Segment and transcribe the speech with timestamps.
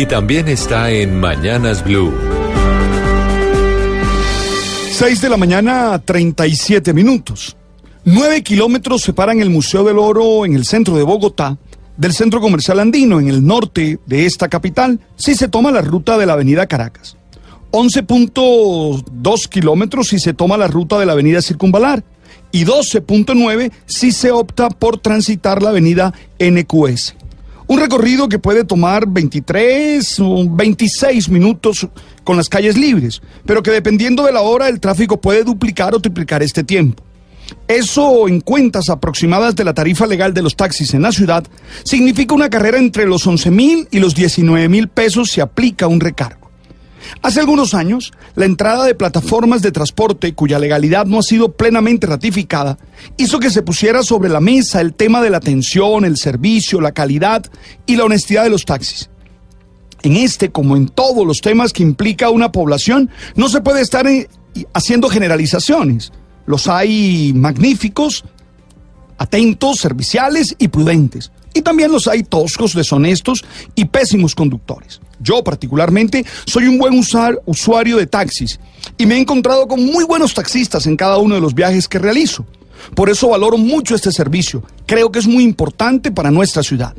[0.00, 2.14] y también está en Mañanas Blue.
[4.92, 7.56] 6 de la mañana, 37 minutos.
[8.04, 11.58] 9 kilómetros separan el Museo del Oro en el centro de Bogotá
[11.96, 16.16] del centro comercial andino en el norte de esta capital si se toma la ruta
[16.16, 17.16] de la avenida Caracas.
[17.72, 22.04] 11.2 kilómetros si se toma la ruta de la avenida Circunvalar
[22.52, 27.16] y 12.9 si se opta por transitar la avenida NQS.
[27.68, 31.86] Un recorrido que puede tomar 23 o 26 minutos
[32.24, 36.00] con las calles libres, pero que dependiendo de la hora el tráfico puede duplicar o
[36.00, 37.04] triplicar este tiempo.
[37.66, 41.44] Eso en cuentas aproximadas de la tarifa legal de los taxis en la ciudad
[41.84, 46.00] significa una carrera entre los 11 mil y los 19 mil pesos si aplica un
[46.00, 46.47] recargo.
[47.22, 52.06] Hace algunos años, la entrada de plataformas de transporte cuya legalidad no ha sido plenamente
[52.06, 52.78] ratificada
[53.16, 56.92] hizo que se pusiera sobre la mesa el tema de la atención, el servicio, la
[56.92, 57.44] calidad
[57.86, 59.10] y la honestidad de los taxis.
[60.02, 64.06] En este, como en todos los temas que implica una población, no se puede estar
[64.06, 64.28] eh,
[64.72, 66.12] haciendo generalizaciones.
[66.46, 68.24] Los hay magníficos,
[69.18, 71.32] atentos, serviciales y prudentes.
[71.54, 75.00] Y también los hay toscos, deshonestos y pésimos conductores.
[75.20, 76.94] Yo particularmente soy un buen
[77.46, 78.60] usuario de taxis
[78.96, 81.98] y me he encontrado con muy buenos taxistas en cada uno de los viajes que
[81.98, 82.46] realizo.
[82.94, 84.62] Por eso valoro mucho este servicio.
[84.86, 86.94] Creo que es muy importante para nuestra ciudad.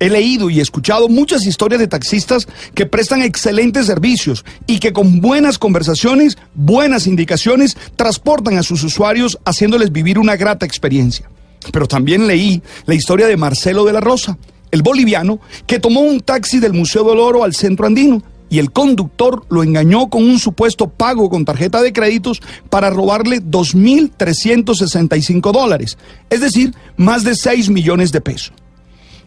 [0.00, 5.20] He leído y escuchado muchas historias de taxistas que prestan excelentes servicios y que con
[5.20, 11.30] buenas conversaciones, buenas indicaciones, transportan a sus usuarios haciéndoles vivir una grata experiencia.
[11.72, 14.38] Pero también leí la historia de Marcelo de la Rosa,
[14.70, 18.72] el boliviano, que tomó un taxi del Museo del Oro al centro andino y el
[18.72, 25.98] conductor lo engañó con un supuesto pago con tarjeta de créditos para robarle 2.365 dólares,
[26.30, 28.52] es decir, más de 6 millones de pesos.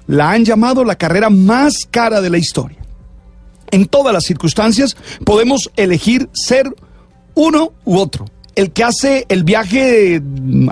[0.06, 2.78] La han llamado la carrera más cara de la historia.
[3.70, 6.74] En todas las circunstancias podemos elegir ser
[7.34, 8.28] uno u otro
[8.58, 10.20] el que hace el viaje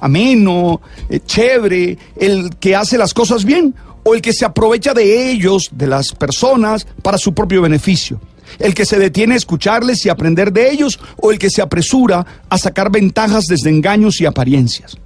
[0.01, 5.29] ameno, eh, chévere, el que hace las cosas bien, o el que se aprovecha de
[5.29, 8.19] ellos, de las personas, para su propio beneficio.
[8.57, 12.25] El que se detiene a escucharles y aprender de ellos, o el que se apresura
[12.50, 14.97] a sacar ventajas desde engaños y apariencias.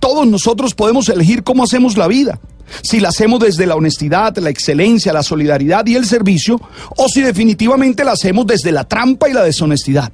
[0.00, 2.40] Todos nosotros podemos elegir cómo hacemos la vida.
[2.82, 6.60] Si la hacemos desde la honestidad, la excelencia, la solidaridad y el servicio,
[6.96, 10.12] o si definitivamente la hacemos desde la trampa y la deshonestidad.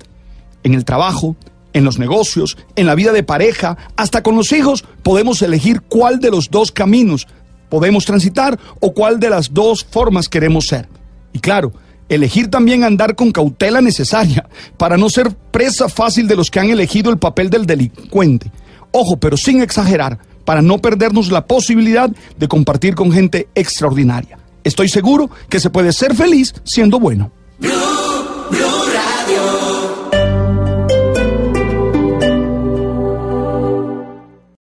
[0.62, 1.36] En el trabajo,
[1.72, 6.20] en los negocios, en la vida de pareja, hasta con los hijos, podemos elegir cuál
[6.20, 7.26] de los dos caminos
[7.70, 10.88] podemos transitar o cuál de las dos formas queremos ser.
[11.32, 11.72] Y claro,
[12.10, 16.69] elegir también andar con cautela necesaria para no ser presa fácil de los que han
[16.69, 18.50] elegido el papel del delincuente.
[18.91, 24.36] Ojo, pero sin exagerar, para no perdernos la posibilidad de compartir con gente extraordinaria.
[24.64, 27.30] Estoy seguro que se puede ser feliz siendo bueno.